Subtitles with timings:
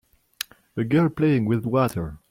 [0.77, 2.17] A girl playing with water.